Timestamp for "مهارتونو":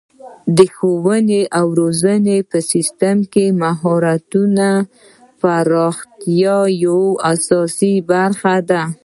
3.63-4.71